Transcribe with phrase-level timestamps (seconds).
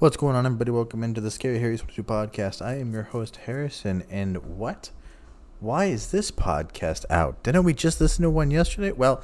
[0.00, 0.70] What's going on, everybody?
[0.70, 2.64] Welcome into the Scary Harry's podcast.
[2.64, 4.02] I am your host, Harrison.
[4.08, 4.92] And what?
[5.58, 7.42] Why is this podcast out?
[7.42, 8.92] Didn't we just listen to one yesterday?
[8.92, 9.22] Well,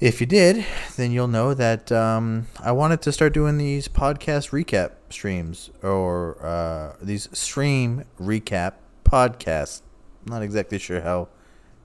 [0.00, 0.64] if you did,
[0.96, 6.42] then you'll know that um, I wanted to start doing these podcast recap streams or
[6.42, 9.82] uh, these stream recap podcasts.
[10.24, 11.28] I'm not exactly sure how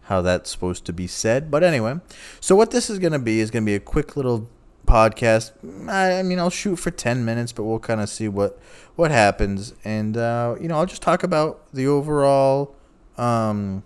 [0.04, 2.00] how that's supposed to be said, but anyway.
[2.40, 4.48] So what this is going to be is going to be a quick little
[4.86, 5.52] podcast.
[5.90, 8.60] I, I, mean, I'll shoot for ten minutes, but we'll kind of see what
[8.96, 12.76] what happens, and uh, you know, I'll just talk about the overall
[13.18, 13.84] um,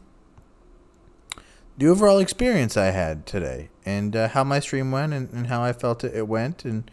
[1.77, 5.63] the overall experience I had today, and uh, how my stream went, and, and how
[5.63, 6.89] I felt it, it went, and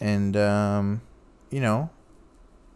[0.00, 1.02] and um,
[1.50, 1.90] you know.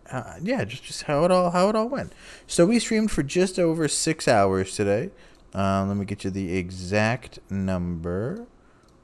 [0.09, 2.13] Uh, yeah, just, just how it all how it all went.
[2.47, 5.11] So we streamed for just over six hours today.
[5.53, 8.47] Um, let me get you the exact number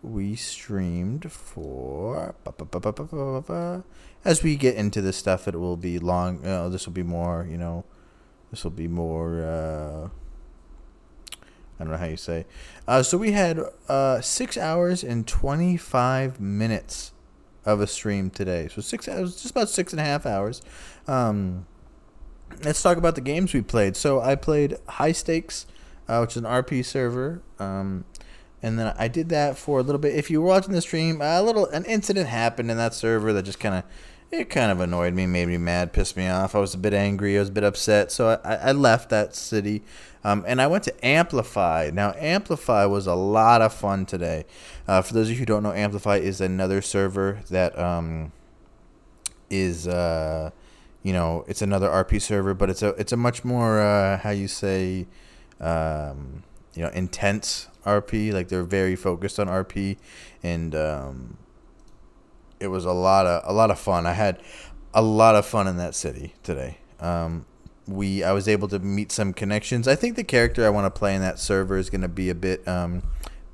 [0.03, 2.35] we streamed for.
[4.25, 6.43] As we get into this stuff, it will be long.
[6.43, 7.47] Know, this will be more.
[7.49, 7.85] You know,
[8.51, 9.43] this will be more.
[9.43, 10.09] Uh,
[11.79, 12.47] I don't know how you say.
[12.87, 17.13] Uh, so we had uh, six hours and twenty five minutes
[17.65, 18.69] of a stream today.
[18.69, 20.63] So six hours, just about six and a half hours.
[21.07, 21.67] Um,
[22.65, 23.97] let's talk about the games we played.
[23.97, 25.67] So I played High Stakes,
[26.09, 27.43] uh, which is an RP server.
[27.59, 28.05] Um,
[28.63, 30.15] and then I did that for a little bit.
[30.15, 33.43] If you were watching the stream, a little an incident happened in that server that
[33.43, 33.85] just kind of
[34.31, 36.55] it kind of annoyed me, made me mad, pissed me off.
[36.55, 39.35] I was a bit angry, I was a bit upset, so I, I left that
[39.35, 39.83] city,
[40.25, 41.91] um, and I went to Amplify.
[41.93, 44.47] Now Amplify was a lot of fun today.
[44.89, 48.33] Uh, for those of you who don't know, Amplify is another server that um,
[49.51, 50.51] is uh,
[51.03, 54.31] you know it's another RP server, but it's a it's a much more uh, how
[54.31, 55.07] you say
[55.61, 58.33] um, you know intense RP.
[58.33, 59.97] Like they're very focused on RP,
[60.43, 61.39] and um,
[62.61, 64.07] it was a lot of a lot of fun.
[64.07, 64.41] I had
[64.95, 66.79] a lot of fun in that city today.
[67.01, 67.47] Um,
[67.87, 69.89] we I was able to meet some connections.
[69.89, 72.31] I think the character I want to play in that server is going to be
[72.31, 73.03] a bit um,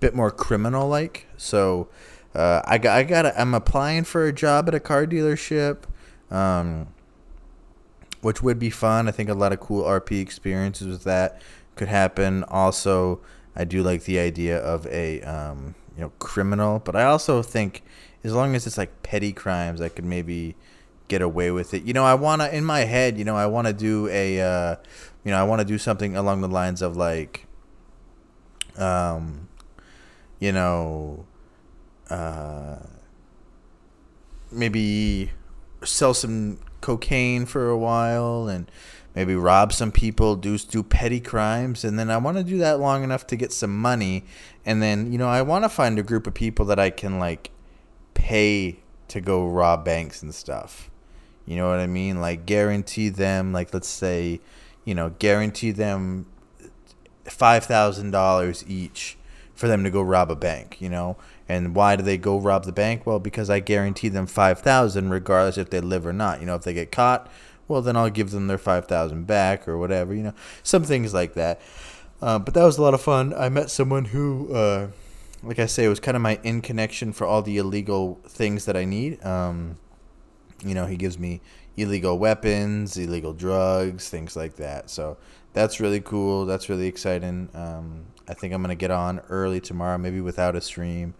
[0.00, 1.26] bit more criminal like.
[1.36, 1.88] So
[2.34, 5.84] uh, I got I got I'm applying for a job at a car dealership.
[6.30, 6.88] Um,
[8.20, 9.08] which would be fun.
[9.08, 11.40] I think a lot of cool RP experiences with that
[11.76, 12.44] could happen.
[12.44, 13.20] Also,
[13.58, 17.82] I do like the idea of a um, you know criminal, but I also think
[18.22, 20.54] as long as it's like petty crimes, I could maybe
[21.08, 21.82] get away with it.
[21.82, 24.76] You know, I wanna in my head, you know, I want to do a uh,
[25.24, 27.46] you know, I want to do something along the lines of like
[28.78, 29.48] um
[30.38, 31.26] you know
[32.10, 32.76] uh
[34.52, 35.32] maybe
[35.84, 38.70] sell some cocaine for a while and
[39.18, 42.78] maybe rob some people, do do petty crimes, and then I want to do that
[42.78, 44.24] long enough to get some money,
[44.64, 47.18] and then you know I want to find a group of people that I can
[47.18, 47.50] like
[48.14, 50.88] pay to go rob banks and stuff.
[51.46, 52.20] You know what I mean?
[52.20, 54.40] Like guarantee them, like let's say,
[54.84, 56.26] you know, guarantee them
[57.24, 59.18] five thousand dollars each
[59.52, 60.80] for them to go rob a bank.
[60.80, 61.16] You know,
[61.48, 63.04] and why do they go rob the bank?
[63.04, 66.38] Well, because I guarantee them five thousand, regardless if they live or not.
[66.38, 67.28] You know, if they get caught,
[67.68, 71.14] well then I'll give them their five thousand back or whatever, you know, some things
[71.14, 71.60] like that.
[72.20, 73.32] Uh, but that was a lot of fun.
[73.34, 74.88] I met someone who, uh,
[75.42, 78.76] like I say, was kind of my in connection for all the illegal things that
[78.76, 79.24] I need.
[79.24, 79.78] Um,
[80.64, 81.40] you know, he gives me
[81.76, 84.90] illegal weapons, illegal drugs, things like that.
[84.90, 85.16] So
[85.52, 86.44] that's really cool.
[86.44, 87.48] That's really exciting.
[87.54, 91.14] Um, I think I'm gonna get on early tomorrow, maybe without a stream,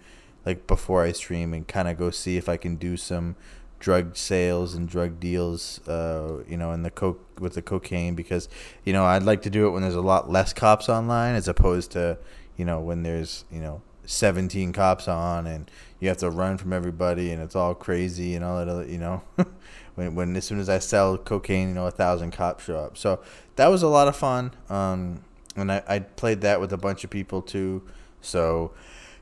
[0.44, 3.36] like before I stream, and kind of go see if I can do some
[3.78, 8.49] drug sales and drug deals, uh, you know, in the coke with the cocaine because
[8.84, 11.49] you know I'd like to do it when there's a lot less cops online as
[11.49, 12.19] opposed to
[12.56, 16.72] you know when there's you know 17 cops on and you have to run from
[16.72, 19.22] everybody and it's all crazy and all that other you know
[19.95, 22.97] when when as soon as I sell cocaine you know a thousand cops show up.
[22.99, 23.21] So
[23.56, 25.22] that was a lot of fun um,
[25.56, 27.83] and I, I played that with a bunch of people too.
[28.21, 28.72] So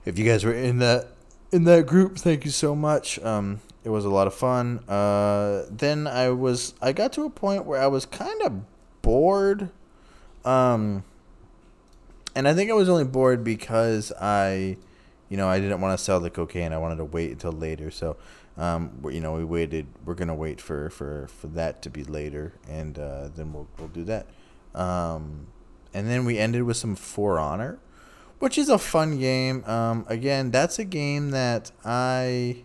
[0.04, 1.08] if you guys were in that
[1.52, 3.18] in that group thank you so much.
[3.20, 4.80] Um, it was a lot of fun.
[4.88, 8.62] Uh, then I was I got to a point where I was kind of
[9.00, 9.70] bored.
[10.44, 11.04] Um,
[12.34, 14.76] and I think I was only bored because I,
[15.28, 16.72] you know, I didn't want to sell the cocaine.
[16.72, 17.92] I wanted to wait until later.
[17.92, 18.16] So,
[18.56, 19.86] um, you know, we waited.
[20.04, 23.86] We're gonna wait for for for that to be later, and uh, then we'll we'll
[23.86, 24.26] do that.
[24.74, 25.46] Um,
[25.94, 27.78] and then we ended with some For Honor,
[28.40, 29.64] which is a fun game.
[29.64, 32.64] Um, again, that's a game that I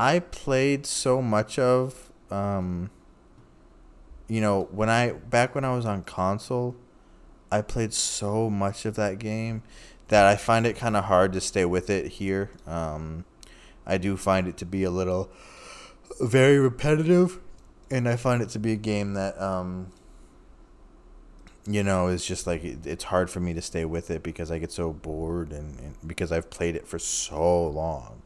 [0.00, 2.90] I played so much of um
[4.28, 6.74] you know, when I back when I was on console,
[7.50, 9.62] I played so much of that game
[10.08, 12.50] that I find it kind of hard to stay with it here.
[12.66, 13.26] Um
[13.86, 15.30] I do find it to be a little
[16.20, 17.40] very repetitive,
[17.90, 19.92] and I find it to be a game that um,
[21.66, 24.50] you know is just like it, it's hard for me to stay with it because
[24.50, 28.19] I get so bored and, and because I've played it for so long.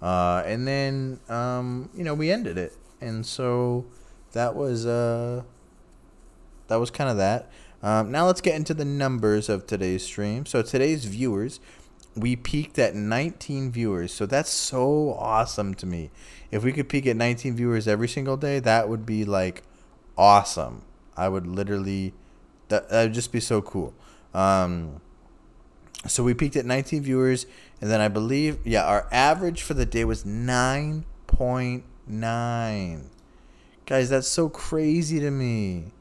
[0.00, 3.86] Uh, and then um, you know we ended it, and so
[4.32, 5.42] that was uh,
[6.68, 7.50] that was kind of that.
[7.82, 10.46] Um, now let's get into the numbers of today's stream.
[10.46, 11.60] So today's viewers,
[12.14, 14.12] we peaked at 19 viewers.
[14.12, 16.10] So that's so awesome to me.
[16.50, 19.62] If we could peak at 19 viewers every single day, that would be like
[20.16, 20.82] awesome.
[21.16, 22.14] I would literally
[22.68, 23.94] that that would just be so cool.
[24.34, 25.00] Um,
[26.06, 27.46] so we peaked at 19 viewers,
[27.80, 33.02] and then I believe yeah, our average for the day was 9.9.
[33.86, 35.92] Guys, that's so crazy to me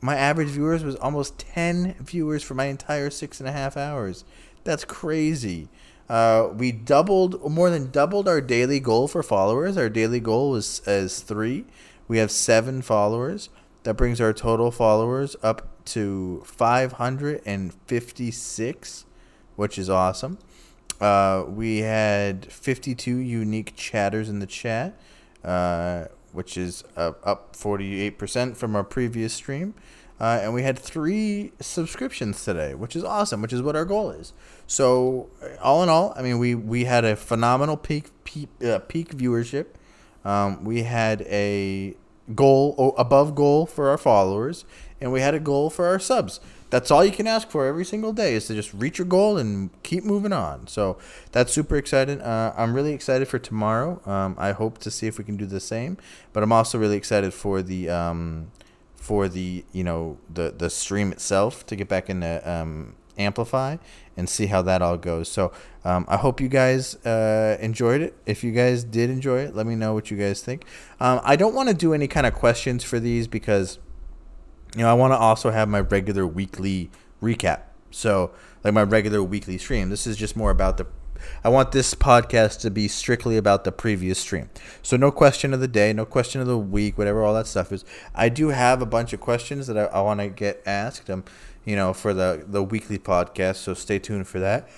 [0.00, 4.24] my average viewers was almost 10 viewers for my entire six and a half hours.
[4.64, 5.68] That's crazy.
[6.08, 9.76] Uh, we doubled, more than doubled our daily goal for followers.
[9.76, 11.64] Our daily goal was as three.
[12.06, 13.48] We have seven followers.
[13.82, 19.04] That brings our total followers up to 556,
[19.56, 20.38] which is awesome.
[21.00, 24.98] Uh, we had 52 unique chatters in the chat.
[25.44, 29.74] Uh, which is uh, up 48% from our previous stream.
[30.20, 34.10] Uh, and we had three subscriptions today, which is awesome, which is what our goal
[34.10, 34.32] is.
[34.66, 35.30] So,
[35.62, 39.66] all in all, I mean, we, we had a phenomenal peak peak, uh, peak viewership.
[40.24, 41.96] Um, we had a
[42.34, 44.64] goal above goal for our followers,
[45.00, 47.84] and we had a goal for our subs that's all you can ask for every
[47.84, 50.66] single day is to just reach your goal and keep moving on.
[50.66, 50.98] So
[51.32, 52.20] that's super exciting.
[52.20, 54.00] Uh, I'm really excited for tomorrow.
[54.06, 55.96] Um, I hope to see if we can do the same,
[56.32, 58.50] but I'm also really excited for the um,
[58.96, 63.76] for the you know the the stream itself to get back into um, amplify
[64.16, 65.28] and see how that all goes.
[65.28, 65.52] So
[65.84, 68.16] um, I hope you guys uh, enjoyed it.
[68.26, 70.64] If you guys did enjoy it, let me know what you guys think.
[71.00, 73.78] Um, I don't want to do any kind of questions for these because
[74.78, 76.90] you know, I want to also have my regular weekly
[77.20, 77.62] recap.
[77.90, 78.30] So,
[78.62, 79.90] like my regular weekly stream.
[79.90, 80.86] This is just more about the.
[81.42, 84.50] I want this podcast to be strictly about the previous stream.
[84.82, 87.72] So, no question of the day, no question of the week, whatever all that stuff
[87.72, 87.84] is.
[88.14, 91.10] I do have a bunch of questions that I, I want to get asked.
[91.10, 91.24] Um,
[91.64, 93.56] you know, for the the weekly podcast.
[93.56, 94.68] So stay tuned for that.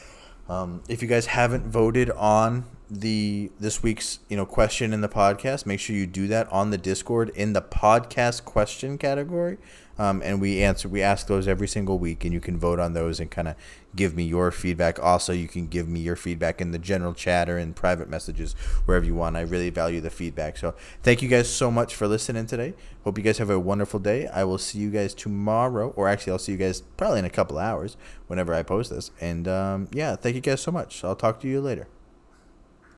[0.48, 5.08] Um, if you guys haven't voted on the this week's you know question in the
[5.08, 9.58] podcast, make sure you do that on the Discord in the podcast question category.
[10.00, 12.94] Um, and we answer we ask those every single week and you can vote on
[12.94, 13.54] those and kind of
[13.94, 14.98] give me your feedback.
[14.98, 18.54] Also you can give me your feedback in the general chat or in private messages
[18.86, 19.36] wherever you want.
[19.36, 20.56] I really value the feedback.
[20.56, 22.72] So thank you guys so much for listening today.
[23.04, 24.26] Hope you guys have a wonderful day.
[24.28, 27.30] I will see you guys tomorrow or actually i'll see you guys probably in a
[27.30, 29.10] couple hours whenever i post this.
[29.20, 31.04] And um, yeah thank you guys so much.
[31.04, 31.88] I'll talk to you later